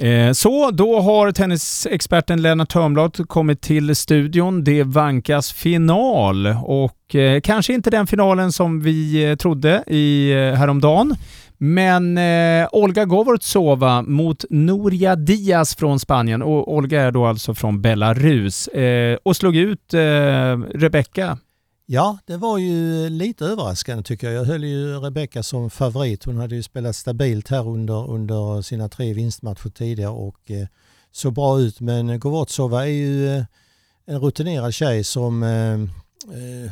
[0.00, 4.64] Eh, så, då har tennisexperten Lennart Törnblad kommit till studion.
[4.64, 10.38] Det vankas final och eh, kanske inte den finalen som vi eh, trodde i eh,
[10.38, 11.14] häromdagen.
[11.58, 17.82] Men eh, Olga Govortsova mot Nuria Diaz från Spanien och Olga är då alltså från
[17.82, 20.00] Belarus eh, och slog ut eh,
[20.74, 21.38] Rebecca
[21.88, 24.40] Ja, det var ju lite överraskande tycker jag.
[24.40, 26.24] Jag höll ju Rebecca som favorit.
[26.24, 30.66] Hon hade ju spelat stabilt här under, under sina tre vinstmatcher tidigare och eh,
[31.12, 31.80] såg bra ut.
[31.80, 33.44] Men Govortsova är ju eh,
[34.06, 35.72] en rutinerad tjej som eh,
[36.36, 36.70] eh,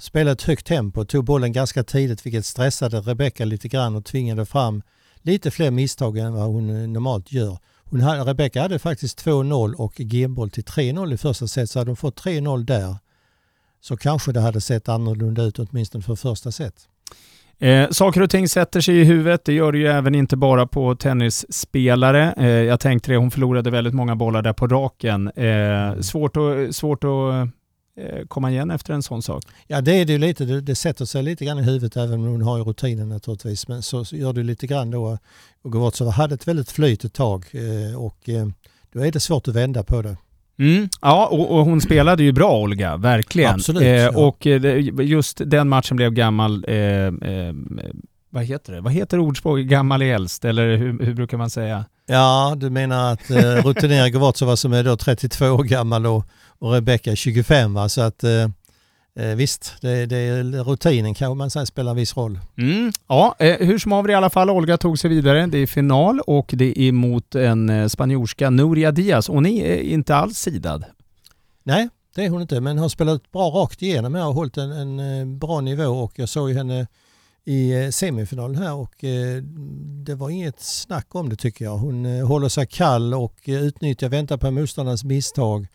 [0.00, 4.46] spelade ett högt tempo, tog bollen ganska tidigt vilket stressade Rebecca lite grann och tvingade
[4.46, 4.82] fram
[5.22, 7.58] lite fler misstag än vad hon eh, normalt gör.
[7.84, 11.90] Hon hade, Rebecca hade faktiskt 2-0 och genboll till 3-0 i första set så hade
[11.90, 12.96] hon fått 3-0 där
[13.82, 16.88] så kanske det hade sett annorlunda ut åtminstone för första set.
[17.58, 19.44] Eh, saker och ting sätter sig i huvudet.
[19.44, 22.34] Det gör det ju även inte bara på tennisspelare.
[22.36, 25.30] Eh, jag tänkte det, hon förlorade väldigt många bollar där på raken.
[25.36, 26.02] Eh, mm.
[26.02, 27.48] svårt att, svårt att
[28.00, 29.44] eh, komma igen efter en sån sak.
[29.66, 32.14] Ja det är det ju lite, det, det, sätter sig lite grann i huvudet även
[32.14, 33.68] om hon har ju rutinen naturligtvis.
[33.68, 35.18] Men så, så gör det lite grann då.
[35.62, 38.46] Och Govortsova hade ett väldigt flyt ett tag eh, och eh,
[38.92, 40.16] då är det svårt att vända på det.
[40.58, 40.88] Mm.
[41.00, 43.54] Ja, och, och, hon spelade ju bra Olga, verkligen.
[43.54, 44.10] Absolut, eh, ja.
[44.10, 47.54] Och eh, just den matchen blev gammal, eh, eh,
[48.30, 48.80] vad heter det?
[48.80, 49.58] Vad heter ordspråk?
[49.60, 51.84] Gammal är äldst, eller hur, hur, brukar man säga?
[52.06, 56.26] Ja, du menar att eh, rutinerad Govatsova som är då 32 år gammal och,
[56.58, 57.88] och Rebecka 25 va?
[57.88, 58.24] Så att
[59.18, 62.40] eh, visst, det, det, rutinen kan man säga spelar viss roll.
[62.58, 62.92] Mm.
[63.08, 65.46] Ja, eh, hur som haver i alla fall, Olga tog sig vidare.
[65.46, 69.28] Det är final och det är mot en eh, spanjorska, Nuria Diaz.
[69.28, 70.84] Hon är inte alls sidad.
[71.62, 74.72] Nej, det är hon inte, men har spelat bra rakt igenom här och hållit en,
[74.72, 76.86] en eh, bra nivå och jag såg ju henne
[77.44, 78.94] i eh, semifinalen här och
[80.04, 81.76] det var inget snack om det tycker jag.
[81.76, 85.66] Hon håller sig kall och utnyttjar, väntar på motståndarens misstag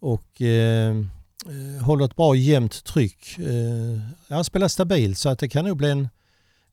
[0.00, 0.42] och
[1.82, 3.38] håller ett bra jämnt tryck.
[3.38, 6.08] Eh, han spelar stabilt så att det kan nog bli en,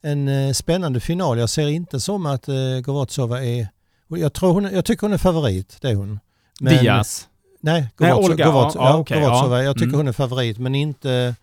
[0.01, 1.39] en eh, spännande final.
[1.39, 3.67] Jag ser inte som att eh, Govatsova är...
[4.07, 6.19] Jag, tror hon, jag tycker hon är favorit, det är hon.
[6.59, 7.27] Men, Diaz?
[7.59, 8.21] Nej, Govatsova.
[8.21, 9.63] Nej, Olga, Govats, ja, ja, okay, ja.
[9.63, 9.97] Jag tycker mm.
[9.97, 11.35] hon är favorit men inte,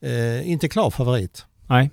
[0.00, 1.46] eh, inte klar favorit.
[1.66, 1.90] Nej.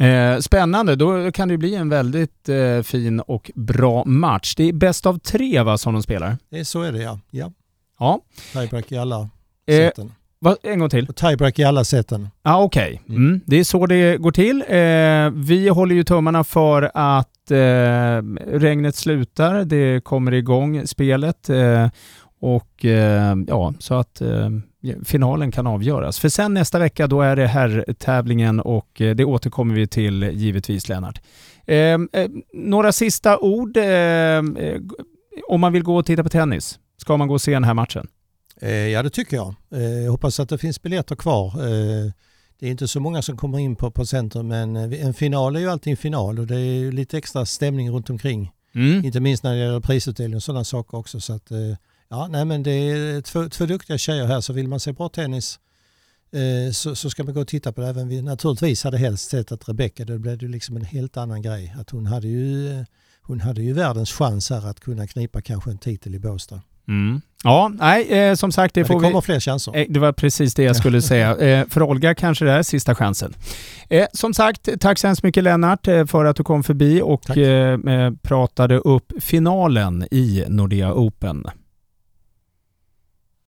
[0.00, 4.54] Eh, spännande, då kan det bli en väldigt eh, fin och bra match.
[4.54, 6.38] Det är bäst av tre va, som de spelar?
[6.48, 7.20] Det, så är det ja.
[7.30, 7.52] ja.
[7.98, 8.20] ja.
[8.52, 9.39] Tiebreak i alla Eh,
[9.76, 10.12] sätten.
[10.42, 11.06] Va, en gång till.
[11.06, 12.28] tiebreak i alla sätten.
[12.42, 13.16] Ja, ah, Okej, okay.
[13.16, 13.28] Mm.
[13.28, 13.40] mm.
[13.46, 14.64] det är så det går till.
[14.68, 18.22] Eh, vi håller ju tummarna för att eh,
[18.58, 21.88] regnet slutar, det kommer igång spelet eh,
[22.40, 24.50] och eh, ja, så att eh,
[25.04, 26.18] finalen kan avgöras.
[26.18, 30.88] För sen nästa vecka då är det här tävlingen och det återkommer vi till givetvis
[30.88, 31.20] Lennart.
[32.54, 33.78] några sista ord
[35.48, 36.78] om man vill gå och titta på tennis.
[36.96, 38.06] Ska man gå och se den här matchen?
[38.60, 39.54] Eh, ja det tycker jag.
[39.70, 41.46] Eh, jag hoppas att det finns biljetter kvar.
[41.46, 42.12] Eh,
[42.58, 45.60] det är inte så många som kommer in på, på centrum men en final är
[45.60, 48.52] ju alltid en final och det är lite extra stämning runt omkring.
[48.74, 49.04] Mm.
[49.04, 51.20] Inte minst när det gäller prisutdelning och sådana saker också.
[51.20, 51.50] Så att,
[52.08, 55.08] ja, nej, men det är två, två duktiga tjejer här så vill man se bra
[55.08, 55.58] tennis
[56.72, 57.88] så, så ska man gå och titta på det.
[57.88, 61.42] Även vi naturligtvis hade helst sett att Rebecca, det blev det liksom en helt annan
[61.42, 61.74] grej.
[61.78, 62.84] Att hon hade ju,
[63.22, 66.62] hon hade ju världens chans här att kunna knipa kanske en titel i Båstad.
[66.90, 67.20] Mm.
[67.44, 69.22] Ja, nej, eh, som sagt, det, det får kommer vi...
[69.22, 69.76] fler chanser.
[69.76, 71.36] Eh, det var precis det jag skulle säga.
[71.36, 73.34] Eh, för Olga kanske det är sista chansen.
[73.88, 77.38] Eh, som sagt, tack så hemskt mycket Lennart eh, för att du kom förbi och
[77.38, 81.46] eh, pratade upp finalen i Nordea Open.